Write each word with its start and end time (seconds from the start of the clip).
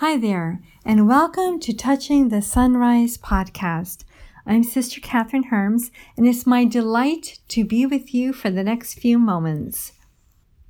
Hi 0.00 0.16
there, 0.16 0.60
and 0.84 1.08
welcome 1.08 1.58
to 1.58 1.72
Touching 1.72 2.28
the 2.28 2.40
Sunrise 2.40 3.18
podcast. 3.18 4.04
I'm 4.46 4.62
Sister 4.62 5.00
Kathryn 5.00 5.46
Hermes, 5.46 5.90
and 6.16 6.24
it's 6.24 6.46
my 6.46 6.64
delight 6.64 7.40
to 7.48 7.64
be 7.64 7.84
with 7.84 8.14
you 8.14 8.32
for 8.32 8.48
the 8.48 8.62
next 8.62 9.00
few 9.00 9.18
moments. 9.18 9.94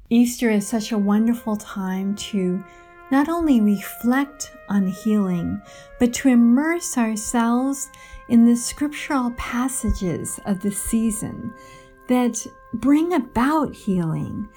Easter 0.09 0.49
is 0.49 0.67
such 0.67 0.93
a 0.93 0.97
wonderful 0.97 1.57
time 1.57 2.15
to 2.15 2.65
not 3.11 3.29
only 3.29 3.61
reflect 3.61 4.51
on 4.71 4.87
healing, 4.87 5.61
but 6.01 6.15
to 6.15 6.31
immerse 6.31 6.97
ourselves 6.97 7.91
in 8.31 8.47
the 8.47 8.57
scriptural 8.57 9.31
passages 9.33 10.41
of 10.47 10.63
the 10.63 10.73
season 10.73 11.53
that 12.07 12.47
bring 12.73 13.13
about 13.13 13.75
healing, 13.75 14.49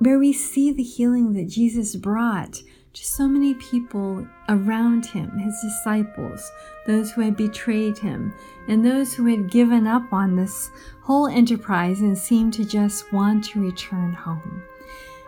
where 0.00 0.18
we 0.18 0.34
see 0.34 0.70
the 0.70 0.82
healing 0.82 1.32
that 1.32 1.48
Jesus 1.48 1.96
brought 1.96 2.60
to 2.96 3.04
so 3.04 3.28
many 3.28 3.52
people 3.54 4.26
around 4.48 5.04
him, 5.04 5.36
his 5.36 5.60
disciples, 5.60 6.50
those 6.86 7.12
who 7.12 7.20
had 7.20 7.36
betrayed 7.36 7.98
him, 7.98 8.32
and 8.68 8.84
those 8.84 9.12
who 9.12 9.26
had 9.26 9.50
given 9.50 9.86
up 9.86 10.14
on 10.14 10.34
this 10.34 10.70
whole 11.02 11.26
enterprise 11.26 12.00
and 12.00 12.16
seemed 12.16 12.54
to 12.54 12.64
just 12.64 13.12
want 13.12 13.44
to 13.44 13.60
return 13.60 14.14
home. 14.14 14.62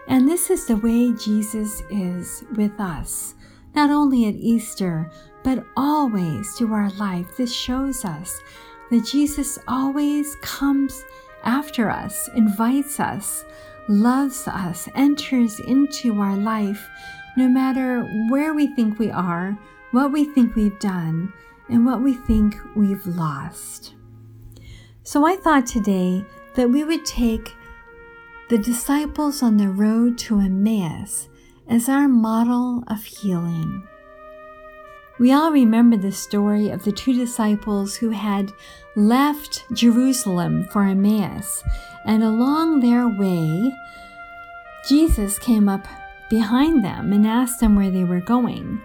And 0.06 0.26
this 0.26 0.48
is 0.48 0.64
the 0.64 0.78
way 0.78 1.12
Jesus 1.12 1.82
is 1.90 2.42
with 2.56 2.80
us, 2.80 3.34
not 3.74 3.90
only 3.90 4.24
at 4.24 4.34
Easter, 4.36 5.10
but 5.44 5.62
always 5.76 6.52
through 6.52 6.72
our 6.72 6.90
life. 6.92 7.36
This 7.36 7.54
shows 7.54 8.02
us 8.02 8.40
that 8.90 9.04
Jesus 9.04 9.58
always 9.68 10.36
comes 10.36 11.04
after 11.44 11.90
us, 11.90 12.30
invites 12.34 12.98
us, 12.98 13.44
loves 13.88 14.48
us, 14.48 14.88
enters 14.94 15.60
into 15.60 16.18
our 16.18 16.36
life 16.36 16.88
no 17.38 17.48
matter 17.48 18.02
where 18.28 18.52
we 18.52 18.66
think 18.66 18.98
we 18.98 19.12
are, 19.12 19.56
what 19.92 20.10
we 20.10 20.24
think 20.24 20.56
we've 20.56 20.78
done, 20.80 21.32
and 21.68 21.86
what 21.86 22.02
we 22.02 22.12
think 22.12 22.56
we've 22.74 23.06
lost. 23.06 23.94
So 25.04 25.24
I 25.24 25.36
thought 25.36 25.64
today 25.64 26.24
that 26.54 26.68
we 26.68 26.82
would 26.82 27.06
take 27.06 27.54
the 28.50 28.58
disciples 28.58 29.40
on 29.40 29.56
the 29.56 29.68
road 29.68 30.18
to 30.18 30.40
Emmaus 30.40 31.28
as 31.68 31.88
our 31.88 32.08
model 32.08 32.82
of 32.88 33.04
healing. 33.04 33.86
We 35.20 35.32
all 35.32 35.52
remember 35.52 35.96
the 35.96 36.10
story 36.10 36.70
of 36.70 36.82
the 36.82 36.92
two 36.92 37.12
disciples 37.12 37.94
who 37.94 38.10
had 38.10 38.52
left 38.96 39.64
Jerusalem 39.72 40.66
for 40.72 40.82
Emmaus, 40.82 41.62
and 42.04 42.24
along 42.24 42.80
their 42.80 43.06
way, 43.06 43.72
Jesus 44.88 45.38
came 45.38 45.68
up 45.68 45.86
behind 46.28 46.84
them 46.84 47.12
and 47.12 47.26
asked 47.26 47.60
them 47.60 47.76
where 47.76 47.90
they 47.90 48.04
were 48.04 48.20
going. 48.20 48.80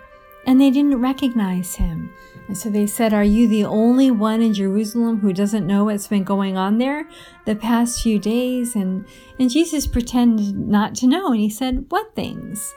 And 0.45 0.59
they 0.59 0.71
didn't 0.71 0.99
recognize 0.99 1.75
him. 1.75 2.13
And 2.47 2.57
so 2.57 2.69
they 2.69 2.85
said, 2.85 3.13
Are 3.13 3.23
you 3.23 3.47
the 3.47 3.63
only 3.63 4.11
one 4.11 4.41
in 4.41 4.53
Jerusalem 4.53 5.19
who 5.19 5.31
doesn't 5.31 5.65
know 5.65 5.85
what's 5.85 6.07
been 6.07 6.25
going 6.25 6.57
on 6.57 6.77
there 6.77 7.07
the 7.45 7.55
past 7.55 8.01
few 8.01 8.19
days? 8.19 8.75
And, 8.75 9.05
and 9.39 9.49
Jesus 9.49 9.87
pretended 9.87 10.57
not 10.57 10.95
to 10.95 11.07
know. 11.07 11.31
And 11.31 11.39
he 11.39 11.49
said, 11.49 11.85
What 11.89 12.13
things? 12.15 12.73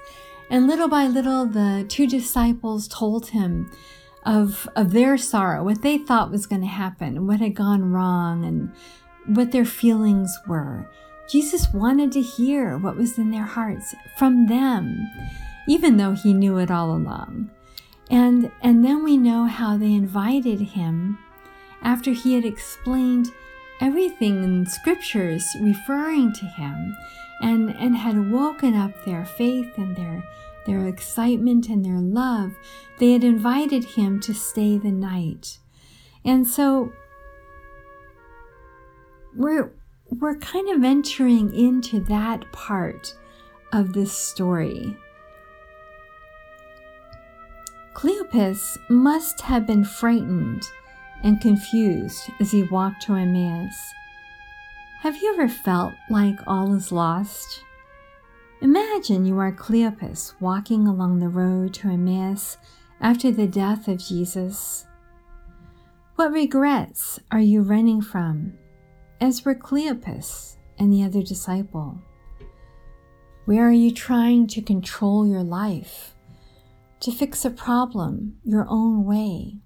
And 0.48 0.69
little 0.69 0.89
by 0.89 1.08
little, 1.08 1.47
the 1.47 1.84
two 1.89 2.06
disciples 2.06 2.86
told 2.86 3.30
him 3.30 3.70
of, 4.25 4.69
of 4.77 4.92
their 4.92 5.17
sorrow, 5.19 5.64
what 5.64 5.83
they 5.83 5.98
thought 5.98 6.30
was 6.30 6.47
going 6.47 6.61
to 6.61 6.69
happen, 6.69 7.27
what 7.27 7.41
had 7.41 7.55
gone 7.55 7.91
wrong, 7.91 8.45
and 8.45 8.73
what 9.36 9.51
their 9.51 9.64
feelings 9.64 10.36
were. 10.47 10.89
Jesus 11.29 11.73
wanted 11.73 12.13
to 12.13 12.23
hear 12.23 12.79
what 12.79 12.97
was 12.97 13.19
in 13.19 13.31
their 13.31 13.45
hearts 13.45 13.95
from 14.17 14.47
them, 14.47 15.09
even 15.69 15.97
though 15.97 16.13
he 16.13 16.33
knew 16.33 16.59
it 16.59 16.71
all 16.71 16.95
along. 16.95 17.51
And, 18.11 18.53
and 18.63 18.85
then 18.85 19.03
we 19.03 19.17
know 19.17 19.47
how 19.47 19.77
they 19.77 19.93
invited 19.93 20.61
him 20.61 21.19
after 21.83 22.13
he 22.13 22.35
had 22.35 22.45
explained 22.45 23.33
everything 23.81 24.43
in 24.45 24.67
scriptures 24.67 25.45
referring 25.61 26.33
to 26.35 26.47
him 26.47 26.97
and, 27.41 27.70
and 27.77 27.97
had 27.97 28.31
woken 28.31 28.75
up 28.75 29.05
their 29.05 29.25
faith 29.25 29.77
and 29.77 29.97
their, 29.97 30.23
their 30.67 30.86
excitement 30.86 31.69
and 31.69 31.85
their 31.85 31.98
love. 31.98 32.53
They 32.98 33.13
had 33.13 33.25
invited 33.25 33.85
him 33.85 34.20
to 34.20 34.33
stay 34.33 34.79
the 34.79 34.92
night. 34.92 35.59
And 36.25 36.47
so 36.47 36.92
we're, 39.35 39.73
we're 40.11 40.36
kind 40.36 40.68
of 40.68 40.84
entering 40.84 41.55
into 41.55 42.00
that 42.00 42.50
part 42.52 43.14
of 43.72 43.92
this 43.92 44.12
story. 44.12 44.96
Cleopas 47.94 48.78
must 48.89 49.40
have 49.40 49.67
been 49.67 49.84
frightened 49.84 50.68
and 51.22 51.40
confused 51.40 52.30
as 52.40 52.50
he 52.50 52.62
walked 52.64 53.02
to 53.02 53.14
Emmaus. 53.14 53.74
Have 55.00 55.17
you 55.17 55.33
ever 55.34 55.48
felt 55.48 55.94
like 56.11 56.38
all 56.46 56.74
is 56.74 56.92
lost? 56.92 57.62
Imagine 58.61 59.24
you 59.24 59.38
are 59.38 59.52
Cleopas 59.52 60.34
walking 60.40 60.86
along 60.86 61.18
the 61.18 61.28
road 61.28 61.74
to 61.74 61.88
Emmaus 61.88 62.58
after 63.00 63.30
the 63.30 63.46
death 63.46 63.88
of 63.88 63.98
Jesus. 63.98 64.86
What 66.17 66.33
regrets 66.33 67.20
are 67.30 67.40
you 67.40 67.62
running 67.62 68.00
from? 68.00 68.55
As 69.21 69.45
were 69.45 69.55
Cleopas 69.55 70.57
and 70.79 70.93
the 70.93 71.03
other 71.03 71.23
disciple. 71.23 72.01
Where 73.45 73.67
are 73.67 73.73
you 73.73 73.93
trying 73.93 74.47
to 74.49 74.63
control 74.63 75.27
your 75.27 75.43
life, 75.43 76.15
to 77.01 77.13
fix 77.13 77.45
a 77.45 77.51
problem 77.51 78.39
your 78.45 78.67
own 78.69 79.05
way, 79.05 79.59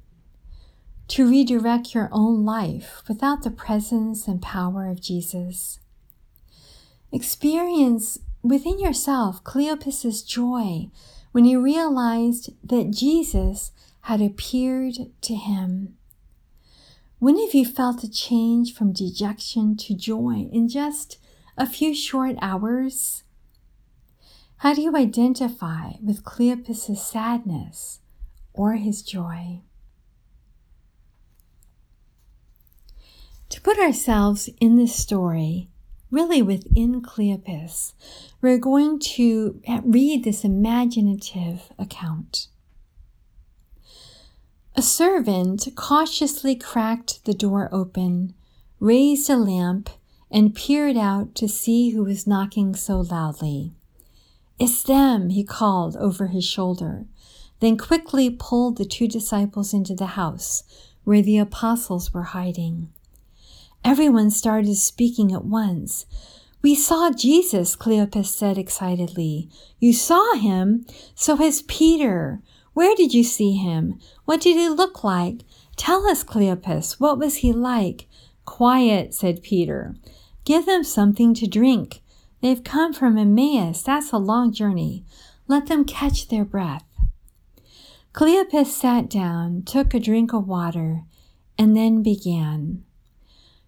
to 1.09 1.28
redirect 1.28 1.94
your 1.94 2.09
own 2.12 2.44
life 2.44 3.03
without 3.09 3.43
the 3.43 3.50
presence 3.50 4.28
and 4.28 4.43
power 4.43 4.87
of 4.87 5.00
Jesus? 5.00 5.81
Experience 7.11 8.19
within 8.43 8.78
yourself 8.78 9.43
Cleopas's 9.43 10.22
joy 10.22 10.91
when 11.32 11.44
he 11.44 11.56
realized 11.56 12.50
that 12.62 12.91
Jesus 12.91 13.72
had 14.03 14.21
appeared 14.21 14.94
to 15.22 15.34
him. 15.34 15.97
When 17.20 17.38
have 17.38 17.54
you 17.54 17.66
felt 17.66 18.03
a 18.03 18.10
change 18.10 18.72
from 18.72 18.94
dejection 18.94 19.76
to 19.76 19.94
joy 19.94 20.48
in 20.50 20.69
just 20.69 21.19
a 21.54 21.66
few 21.66 21.94
short 21.94 22.36
hours? 22.41 23.25
How 24.56 24.72
do 24.72 24.81
you 24.81 24.97
identify 24.97 25.92
with 26.03 26.25
Cleopas's 26.25 27.03
sadness 27.03 28.00
or 28.54 28.76
his 28.76 29.03
joy? 29.03 29.60
To 33.50 33.60
put 33.60 33.78
ourselves 33.78 34.48
in 34.58 34.76
this 34.76 34.97
story, 34.97 35.69
really 36.10 36.41
within 36.41 37.02
Cleopas, 37.02 37.92
we're 38.41 38.56
going 38.56 38.98
to 38.98 39.60
read 39.84 40.25
this 40.25 40.42
imaginative 40.42 41.70
account. 41.78 42.48
A 44.80 44.82
servant 44.82 45.68
cautiously 45.74 46.54
cracked 46.54 47.26
the 47.26 47.34
door 47.34 47.68
open, 47.70 48.32
raised 48.78 49.28
a 49.28 49.36
lamp, 49.36 49.91
and 50.30 50.54
peered 50.54 50.96
out 50.96 51.34
to 51.34 51.48
see 51.48 51.91
who 51.91 52.04
was 52.04 52.26
knocking 52.26 52.74
so 52.74 53.02
loudly. 53.02 53.74
It's 54.58 54.82
them, 54.82 55.28
he 55.28 55.44
called 55.44 55.98
over 55.98 56.28
his 56.28 56.46
shoulder, 56.46 57.04
then 57.60 57.76
quickly 57.76 58.30
pulled 58.30 58.78
the 58.78 58.86
two 58.86 59.06
disciples 59.06 59.74
into 59.74 59.94
the 59.94 60.16
house 60.16 60.62
where 61.04 61.20
the 61.20 61.36
apostles 61.36 62.14
were 62.14 62.32
hiding. 62.32 62.88
Everyone 63.84 64.30
started 64.30 64.76
speaking 64.76 65.30
at 65.30 65.44
once. 65.44 66.06
We 66.62 66.74
saw 66.74 67.10
Jesus, 67.10 67.76
Cleopas 67.76 68.28
said 68.28 68.56
excitedly. 68.56 69.50
You 69.78 69.92
saw 69.92 70.36
him? 70.36 70.86
So 71.14 71.36
has 71.36 71.60
Peter. 71.60 72.40
Where 72.80 72.96
did 72.96 73.12
you 73.12 73.25
see 73.25 73.56
him? 73.56 74.00
What 74.25 74.40
did 74.40 74.56
he 74.56 74.66
look 74.70 75.05
like? 75.05 75.43
Tell 75.76 76.06
us, 76.06 76.25
Cleopas, 76.25 76.99
what 76.99 77.19
was 77.19 77.37
he 77.44 77.52
like? 77.52 78.08
Quiet, 78.46 79.12
said 79.12 79.43
Peter. 79.43 79.96
Give 80.46 80.64
them 80.64 80.82
something 80.82 81.34
to 81.34 81.46
drink. 81.46 82.00
They've 82.40 82.64
come 82.64 82.94
from 82.94 83.19
Emmaus. 83.19 83.82
That's 83.82 84.12
a 84.12 84.16
long 84.16 84.50
journey. 84.50 85.05
Let 85.46 85.66
them 85.66 85.84
catch 85.84 86.28
their 86.28 86.46
breath. 86.46 86.87
Cleopas 88.14 88.69
sat 88.69 89.10
down, 89.10 89.62
took 89.64 89.93
a 89.93 90.00
drink 90.00 90.32
of 90.32 90.49
water, 90.49 91.02
and 91.58 91.76
then 91.76 92.02
began. 92.02 92.82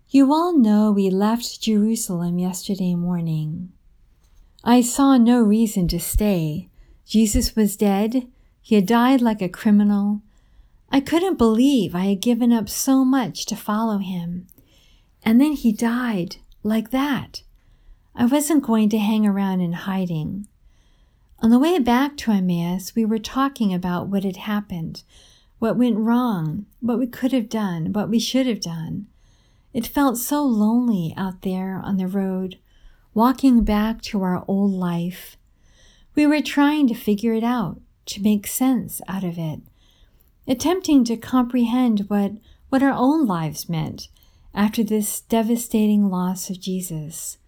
You 0.08 0.32
all 0.32 0.56
know 0.56 0.90
we 0.90 1.10
left 1.10 1.60
Jerusalem 1.60 2.38
yesterday 2.38 2.94
morning. 2.94 3.74
I 4.64 4.80
saw 4.80 5.18
no 5.18 5.42
reason 5.42 5.86
to 5.88 6.00
stay. 6.00 6.70
Jesus 7.04 7.54
was 7.54 7.76
dead. 7.76 8.26
He 8.62 8.76
had 8.76 8.86
died 8.86 9.20
like 9.20 9.42
a 9.42 9.48
criminal. 9.48 10.22
I 10.88 11.00
couldn't 11.00 11.36
believe 11.36 11.94
I 11.94 12.06
had 12.06 12.20
given 12.20 12.52
up 12.52 12.68
so 12.68 13.04
much 13.04 13.44
to 13.46 13.56
follow 13.56 13.98
him. 13.98 14.46
And 15.22 15.40
then 15.40 15.52
he 15.52 15.72
died 15.72 16.36
like 16.62 16.90
that. 16.90 17.42
I 18.14 18.24
wasn't 18.26 18.62
going 18.62 18.88
to 18.90 18.98
hang 18.98 19.26
around 19.26 19.60
in 19.60 19.72
hiding. 19.72 20.46
On 21.40 21.50
the 21.50 21.58
way 21.58 21.78
back 21.80 22.16
to 22.18 22.30
Emmaus, 22.30 22.94
we 22.94 23.04
were 23.04 23.18
talking 23.18 23.74
about 23.74 24.06
what 24.06 24.22
had 24.22 24.36
happened, 24.36 25.02
what 25.58 25.76
went 25.76 25.98
wrong, 25.98 26.66
what 26.78 27.00
we 27.00 27.06
could 27.06 27.32
have 27.32 27.48
done, 27.48 27.92
what 27.92 28.08
we 28.08 28.20
should 28.20 28.46
have 28.46 28.60
done. 28.60 29.08
It 29.72 29.86
felt 29.86 30.18
so 30.18 30.44
lonely 30.44 31.14
out 31.16 31.42
there 31.42 31.80
on 31.82 31.96
the 31.96 32.06
road, 32.06 32.58
walking 33.12 33.64
back 33.64 34.02
to 34.02 34.22
our 34.22 34.44
old 34.46 34.72
life. 34.72 35.36
We 36.14 36.26
were 36.26 36.42
trying 36.42 36.86
to 36.88 36.94
figure 36.94 37.32
it 37.32 37.42
out, 37.42 37.80
to 38.06 38.22
make 38.22 38.46
sense 38.46 39.00
out 39.08 39.24
of 39.24 39.38
it, 39.38 39.60
attempting 40.46 41.04
to 41.04 41.16
comprehend 41.16 42.06
what, 42.08 42.32
what 42.68 42.82
our 42.82 42.92
own 42.92 43.26
lives 43.26 43.68
meant 43.68 44.08
after 44.54 44.82
this 44.82 45.20
devastating 45.20 46.10
loss 46.10 46.50
of 46.50 46.60
Jesus. 46.60 47.38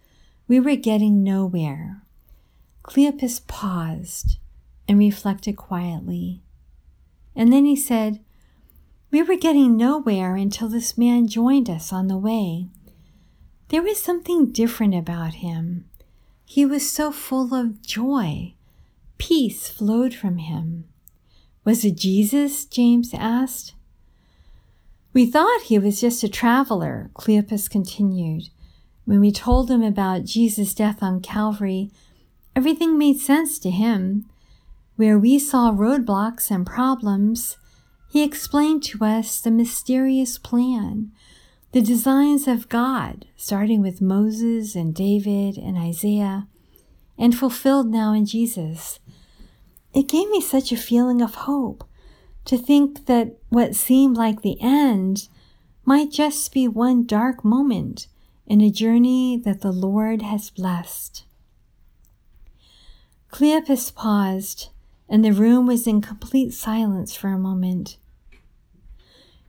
We 0.47 0.59
were 0.59 0.75
getting 0.75 1.23
nowhere. 1.23 2.01
Cleopas 2.83 3.45
paused 3.47 4.37
and 4.87 4.99
reflected 4.99 5.55
quietly. 5.57 6.41
And 7.35 7.51
then 7.51 7.65
he 7.65 7.75
said, 7.75 8.23
We 9.11 9.23
were 9.23 9.35
getting 9.35 9.75
nowhere 9.75 10.35
until 10.35 10.69
this 10.69 10.97
man 10.97 11.27
joined 11.27 11.69
us 11.69 11.91
on 11.91 12.07
the 12.07 12.17
way. 12.17 12.67
There 13.69 13.81
was 13.81 14.01
something 14.01 14.51
different 14.51 14.93
about 14.93 15.35
him. 15.35 15.85
He 16.45 16.65
was 16.65 16.89
so 16.89 17.11
full 17.11 17.53
of 17.53 17.81
joy. 17.81 18.53
Peace 19.17 19.69
flowed 19.69 20.13
from 20.13 20.37
him. 20.37 20.85
Was 21.63 21.83
it 21.83 21.97
Jesus? 21.97 22.65
James 22.65 23.13
asked. 23.13 23.73
We 25.13 25.25
thought 25.25 25.63
he 25.63 25.79
was 25.79 26.01
just 26.01 26.23
a 26.23 26.29
traveler, 26.29 27.09
Cleopas 27.15 27.69
continued. 27.69 28.49
When 29.05 29.19
we 29.19 29.31
told 29.31 29.71
him 29.71 29.81
about 29.81 30.25
Jesus' 30.25 30.73
death 30.73 31.01
on 31.01 31.21
Calvary, 31.21 31.89
everything 32.55 32.97
made 32.97 33.19
sense 33.19 33.57
to 33.59 33.69
him. 33.69 34.25
Where 34.95 35.17
we 35.17 35.39
saw 35.39 35.71
roadblocks 35.71 36.51
and 36.51 36.65
problems, 36.65 37.57
he 38.09 38.23
explained 38.23 38.83
to 38.83 39.03
us 39.05 39.39
the 39.39 39.51
mysterious 39.51 40.37
plan, 40.37 41.11
the 41.71 41.81
designs 41.81 42.47
of 42.47 42.69
God, 42.69 43.25
starting 43.35 43.81
with 43.81 44.01
Moses 44.01 44.75
and 44.75 44.95
David 44.95 45.57
and 45.57 45.77
Isaiah, 45.77 46.47
and 47.17 47.37
fulfilled 47.37 47.87
now 47.87 48.13
in 48.13 48.25
Jesus. 48.25 48.99
It 49.95 50.09
gave 50.09 50.29
me 50.29 50.41
such 50.41 50.73
a 50.73 50.77
feeling 50.77 51.21
of 51.21 51.35
hope 51.35 51.85
to 52.43 52.57
think 52.57 53.05
that 53.05 53.37
what 53.47 53.75
seemed 53.75 54.17
like 54.17 54.41
the 54.41 54.57
end 54.61 55.29
might 55.85 56.11
just 56.11 56.51
be 56.53 56.67
one 56.67 57.05
dark 57.05 57.45
moment 57.45 58.07
in 58.45 58.59
a 58.59 58.69
journey 58.69 59.37
that 59.37 59.61
the 59.61 59.71
Lord 59.71 60.21
has 60.21 60.49
blessed. 60.49 61.23
Cleopas 63.31 63.95
paused 63.95 64.69
and 65.07 65.23
the 65.23 65.31
room 65.31 65.65
was 65.65 65.87
in 65.87 66.01
complete 66.01 66.53
silence 66.53 67.15
for 67.15 67.29
a 67.29 67.39
moment. 67.39 67.97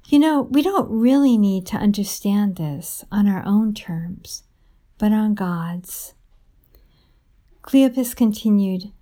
You 0.06 0.20
know, 0.20 0.42
we 0.42 0.62
don't 0.62 0.88
really 0.88 1.36
need 1.36 1.66
to 1.66 1.76
understand 1.76 2.54
this 2.54 3.04
on 3.10 3.26
our 3.26 3.44
own 3.44 3.74
terms, 3.74 4.44
but 4.98 5.12
on 5.12 5.34
God's. 5.34 6.14
Cleopas 7.62 8.14
continued, 8.14 8.92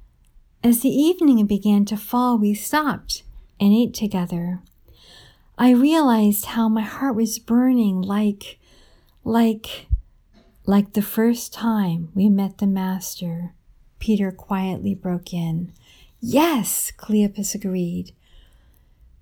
As 0.64 0.80
the 0.80 0.88
evening 0.88 1.44
began 1.44 1.84
to 1.84 1.96
fall, 1.98 2.38
we 2.38 2.54
stopped 2.54 3.22
and 3.60 3.74
ate 3.74 3.92
together. 3.92 4.62
I 5.58 5.72
realized 5.72 6.46
how 6.46 6.70
my 6.70 6.80
heart 6.80 7.14
was 7.14 7.38
burning 7.38 8.00
like, 8.00 8.58
like, 9.24 9.88
like 10.64 10.94
the 10.94 11.02
first 11.02 11.52
time 11.52 12.08
we 12.14 12.30
met 12.30 12.58
the 12.58 12.66
Master. 12.66 13.52
Peter 13.98 14.32
quietly 14.32 14.94
broke 14.94 15.34
in. 15.34 15.74
Yes, 16.18 16.90
Cleopas 16.96 17.54
agreed. 17.54 18.12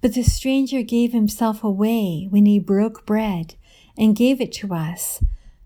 But 0.01 0.15
the 0.15 0.23
stranger 0.23 0.83
gave 0.83 1.13
himself 1.13 1.65
away 1.65 2.29
when 2.31 2.47
he 2.47 2.61
broke 2.61 3.05
bread 3.05 3.57
and 3.99 4.15
gave 4.15 4.41
it 4.41 4.53
to 4.53 4.73
us, 4.73 5.21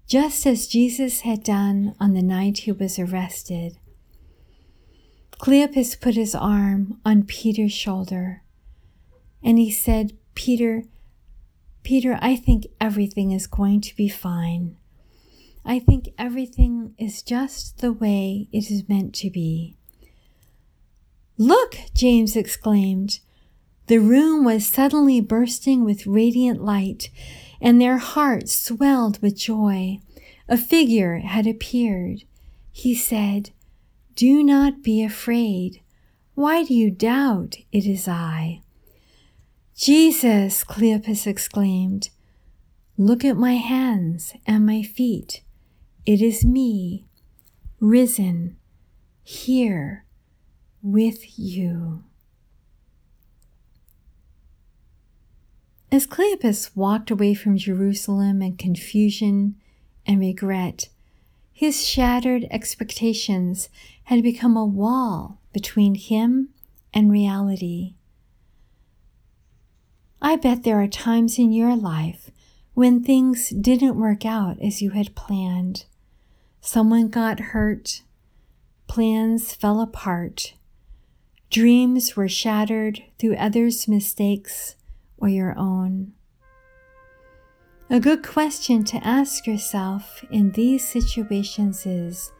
just 0.06 0.46
as 0.46 0.68
Jesus 0.68 1.20
had 1.20 1.44
done 1.44 1.94
on 2.00 2.14
the 2.14 2.22
night 2.22 2.60
he 2.60 2.72
was 2.72 2.98
arrested. 2.98 3.76
Cleopas 5.38 6.00
put 6.00 6.14
his 6.14 6.34
arm 6.34 7.00
on 7.04 7.24
Peter's 7.24 7.72
shoulder 7.72 8.42
and 9.42 9.58
he 9.58 9.70
said, 9.70 10.12
Peter, 10.34 10.82
Peter, 11.84 12.18
I 12.20 12.34
think 12.34 12.66
everything 12.80 13.30
is 13.30 13.46
going 13.46 13.80
to 13.82 13.94
be 13.94 14.08
fine. 14.08 14.76
I 15.64 15.78
think 15.78 16.08
everything 16.18 16.94
is 16.98 17.22
just 17.22 17.78
the 17.78 17.92
way 17.92 18.48
it 18.52 18.70
is 18.70 18.88
meant 18.88 19.14
to 19.16 19.30
be. 19.30 19.76
Look, 21.38 21.76
James 21.94 22.34
exclaimed. 22.34 23.20
The 23.86 23.98
room 23.98 24.44
was 24.44 24.66
suddenly 24.66 25.20
bursting 25.20 25.84
with 25.84 26.08
radiant 26.08 26.64
light, 26.64 27.10
and 27.60 27.80
their 27.80 27.98
hearts 27.98 28.52
swelled 28.52 29.22
with 29.22 29.36
joy. 29.38 30.00
A 30.48 30.56
figure 30.56 31.18
had 31.18 31.46
appeared. 31.46 32.24
He 32.72 32.96
said, 32.96 33.50
Do 34.16 34.42
not 34.42 34.82
be 34.82 35.04
afraid. 35.04 35.82
Why 36.34 36.64
do 36.64 36.72
you 36.72 36.90
doubt? 36.90 37.56
It 37.70 37.84
is 37.84 38.08
I. 38.08 38.62
Jesus, 39.76 40.64
Cleopas 40.64 41.26
exclaimed, 41.26 42.08
Look 42.96 43.26
at 43.26 43.36
my 43.36 43.56
hands 43.56 44.32
and 44.46 44.64
my 44.64 44.82
feet. 44.82 45.42
It 46.06 46.22
is 46.22 46.46
me, 46.46 47.04
risen, 47.78 48.56
here 49.22 50.06
with 50.80 51.38
you. 51.38 52.04
As 55.92 56.06
Cleopas 56.06 56.74
walked 56.74 57.10
away 57.10 57.34
from 57.34 57.58
Jerusalem 57.58 58.40
in 58.40 58.56
confusion 58.56 59.56
and 60.06 60.20
regret, 60.20 60.88
his 61.56 61.86
shattered 61.88 62.46
expectations 62.50 63.70
had 64.04 64.22
become 64.22 64.58
a 64.58 64.66
wall 64.66 65.40
between 65.54 65.94
him 65.94 66.50
and 66.92 67.10
reality. 67.10 67.94
I 70.20 70.36
bet 70.36 70.64
there 70.64 70.78
are 70.82 70.86
times 70.86 71.38
in 71.38 71.52
your 71.52 71.74
life 71.74 72.30
when 72.74 73.02
things 73.02 73.48
didn't 73.48 73.98
work 73.98 74.26
out 74.26 74.60
as 74.60 74.82
you 74.82 74.90
had 74.90 75.14
planned. 75.14 75.86
Someone 76.60 77.08
got 77.08 77.40
hurt, 77.40 78.02
plans 78.86 79.54
fell 79.54 79.80
apart, 79.80 80.52
Dreams 81.48 82.16
were 82.16 82.28
shattered 82.28 83.02
through 83.18 83.36
others' 83.36 83.86
mistakes 83.86 84.74
or 85.16 85.28
your 85.28 85.56
own. 85.56 86.12
A 87.88 88.00
good 88.00 88.26
question 88.26 88.82
to 88.84 88.96
ask 89.06 89.46
yourself 89.46 90.24
in 90.32 90.50
these 90.50 90.86
situations 90.86 91.86
is 91.86 92.32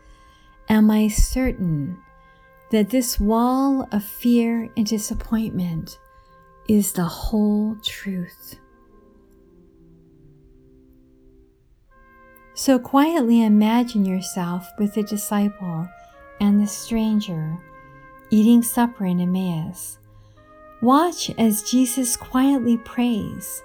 Am 0.69 0.91
I 0.91 1.07
certain 1.07 1.99
that 2.73 2.91
this 2.91 3.21
wall 3.21 3.87
of 3.93 4.03
fear 4.03 4.69
and 4.77 4.85
disappointment 4.85 6.01
is 6.69 6.93
the 6.93 7.05
whole 7.05 7.77
truth? 7.85 8.59
So 12.55 12.81
quietly 12.81 13.45
imagine 13.45 14.05
yourself 14.05 14.67
with 14.81 14.95
the 14.95 15.05
disciple 15.05 15.89
and 16.41 16.61
the 16.61 16.67
stranger 16.67 17.57
eating 18.31 18.65
supper 18.65 19.07
in 19.07 19.21
Emmaus. 19.21 19.99
Watch 20.83 21.31
as 21.39 21.63
Jesus 21.63 22.17
quietly 22.17 22.79
prays 22.79 23.63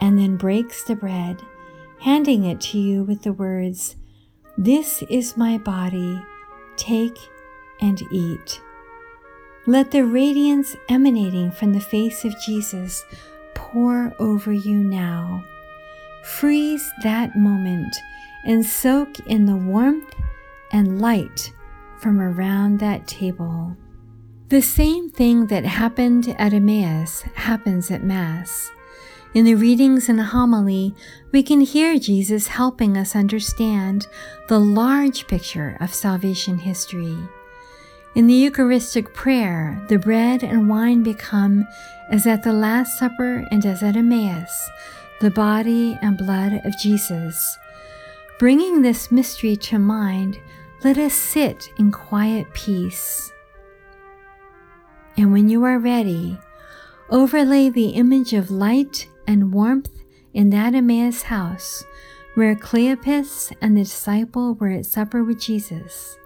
and 0.00 0.18
then 0.18 0.36
breaks 0.36 0.84
the 0.84 0.96
bread, 0.96 1.42
handing 2.00 2.44
it 2.44 2.60
to 2.60 2.78
you 2.78 3.04
with 3.04 3.22
the 3.22 3.32
words, 3.32 3.96
This 4.56 5.02
is 5.10 5.36
my 5.36 5.58
body, 5.58 6.22
take 6.76 7.18
and 7.80 8.00
eat. 8.10 8.60
Let 9.66 9.90
the 9.90 10.04
radiance 10.04 10.76
emanating 10.88 11.50
from 11.50 11.72
the 11.72 11.80
face 11.80 12.24
of 12.24 12.38
Jesus 12.40 13.04
pour 13.54 14.14
over 14.18 14.52
you 14.52 14.76
now. 14.76 15.44
Freeze 16.22 16.90
that 17.02 17.36
moment 17.36 17.96
and 18.44 18.64
soak 18.64 19.18
in 19.20 19.46
the 19.46 19.56
warmth 19.56 20.14
and 20.70 21.00
light 21.00 21.52
from 21.98 22.20
around 22.20 22.78
that 22.80 23.06
table. 23.06 23.76
The 24.48 24.60
same 24.60 25.10
thing 25.10 25.46
that 25.46 25.64
happened 25.64 26.34
at 26.38 26.52
Emmaus 26.52 27.22
happens 27.34 27.90
at 27.90 28.04
Mass. 28.04 28.70
In 29.34 29.44
the 29.44 29.56
readings 29.56 30.08
and 30.08 30.20
homily, 30.20 30.94
we 31.32 31.42
can 31.42 31.60
hear 31.60 31.98
Jesus 31.98 32.46
helping 32.46 32.96
us 32.96 33.16
understand 33.16 34.06
the 34.46 34.60
large 34.60 35.26
picture 35.26 35.76
of 35.80 35.92
salvation 35.92 36.56
history. 36.56 37.18
In 38.14 38.28
the 38.28 38.34
Eucharistic 38.34 39.12
prayer, 39.12 39.84
the 39.88 39.98
bread 39.98 40.44
and 40.44 40.68
wine 40.68 41.02
become, 41.02 41.66
as 42.10 42.28
at 42.28 42.44
the 42.44 42.52
Last 42.52 42.96
Supper 42.96 43.44
and 43.50 43.66
as 43.66 43.82
at 43.82 43.96
Emmaus, 43.96 44.70
the 45.20 45.32
body 45.32 45.98
and 46.00 46.16
blood 46.16 46.60
of 46.64 46.78
Jesus. 46.78 47.58
Bringing 48.38 48.82
this 48.82 49.10
mystery 49.10 49.56
to 49.56 49.80
mind, 49.80 50.38
let 50.84 50.96
us 50.96 51.12
sit 51.12 51.70
in 51.76 51.90
quiet 51.90 52.46
peace. 52.54 53.32
And 55.16 55.32
when 55.32 55.48
you 55.48 55.64
are 55.64 55.80
ready, 55.80 56.38
overlay 57.10 57.68
the 57.68 57.90
image 57.90 58.32
of 58.32 58.52
light 58.52 59.08
and 59.26 59.52
warmth 59.52 59.90
in 60.32 60.50
that 60.50 60.74
Emmaus 60.74 61.22
house 61.22 61.84
where 62.34 62.56
Cleopas 62.56 63.54
and 63.60 63.76
the 63.76 63.84
disciple 63.84 64.54
were 64.54 64.70
at 64.70 64.86
supper 64.86 65.22
with 65.22 65.40
Jesus 65.40 66.16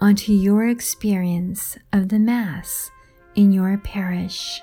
onto 0.00 0.32
your 0.32 0.68
experience 0.68 1.78
of 1.92 2.08
the 2.08 2.18
Mass 2.18 2.90
in 3.34 3.52
your 3.52 3.76
parish. 3.78 4.60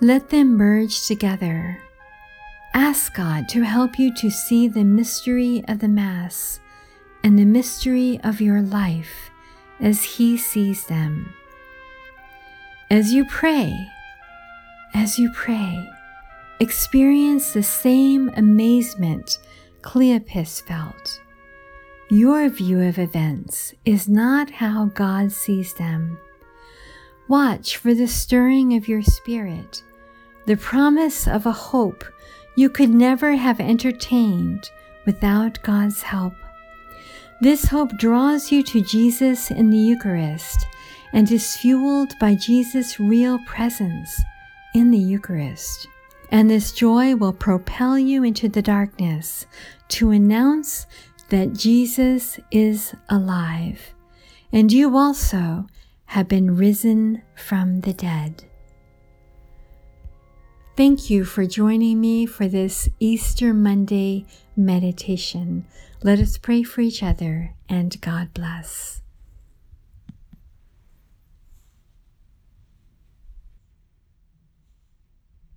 Let 0.00 0.30
them 0.30 0.56
merge 0.56 1.06
together. 1.06 1.80
Ask 2.74 3.14
God 3.14 3.48
to 3.50 3.62
help 3.62 3.98
you 3.98 4.14
to 4.14 4.30
see 4.30 4.66
the 4.66 4.84
mystery 4.84 5.64
of 5.68 5.80
the 5.80 5.88
Mass 5.88 6.60
and 7.22 7.38
the 7.38 7.44
mystery 7.44 8.18
of 8.24 8.40
your 8.40 8.62
life 8.62 9.30
as 9.80 10.02
He 10.02 10.36
sees 10.36 10.86
them. 10.86 11.32
As 12.90 13.12
you 13.12 13.24
pray, 13.26 13.88
as 14.94 15.18
you 15.18 15.30
pray, 15.32 15.88
experience 16.60 17.52
the 17.52 17.62
same 17.62 18.30
amazement 18.36 19.38
Cleopas 19.82 20.62
felt. 20.62 21.20
Your 22.10 22.48
view 22.48 22.80
of 22.80 22.98
events 22.98 23.74
is 23.84 24.08
not 24.08 24.50
how 24.50 24.86
God 24.86 25.32
sees 25.32 25.74
them. 25.74 26.18
Watch 27.26 27.76
for 27.76 27.94
the 27.94 28.06
stirring 28.06 28.74
of 28.74 28.86
your 28.86 29.02
spirit, 29.02 29.82
the 30.46 30.56
promise 30.56 31.26
of 31.26 31.46
a 31.46 31.52
hope 31.52 32.04
you 32.54 32.68
could 32.68 32.90
never 32.90 33.34
have 33.34 33.60
entertained 33.60 34.70
without 35.06 35.62
God's 35.62 36.02
help. 36.02 36.34
This 37.40 37.64
hope 37.64 37.96
draws 37.96 38.52
you 38.52 38.62
to 38.64 38.82
Jesus 38.82 39.50
in 39.50 39.70
the 39.70 39.78
Eucharist 39.78 40.66
and 41.12 41.30
is 41.32 41.56
fueled 41.56 42.12
by 42.20 42.34
Jesus' 42.34 43.00
real 43.00 43.38
presence 43.46 44.22
in 44.74 44.90
the 44.90 44.98
Eucharist 44.98 45.88
and 46.32 46.48
this 46.48 46.72
joy 46.72 47.14
will 47.14 47.34
propel 47.34 47.98
you 47.98 48.24
into 48.24 48.48
the 48.48 48.62
darkness 48.62 49.46
to 49.88 50.10
announce 50.10 50.86
that 51.28 51.52
Jesus 51.52 52.40
is 52.50 52.94
alive, 53.10 53.94
and 54.50 54.72
you 54.72 54.96
also 54.96 55.66
have 56.06 56.28
been 56.28 56.56
risen 56.56 57.22
from 57.36 57.82
the 57.82 57.92
dead. 57.92 58.44
Thank 60.74 61.10
you 61.10 61.26
for 61.26 61.44
joining 61.44 62.00
me 62.00 62.24
for 62.24 62.48
this 62.48 62.88
Easter 62.98 63.52
Monday 63.52 64.24
meditation. 64.56 65.66
Let 66.02 66.18
us 66.18 66.38
pray 66.38 66.62
for 66.62 66.80
each 66.80 67.02
other 67.02 67.54
and 67.68 68.00
God 68.00 68.32
bless. 68.32 69.01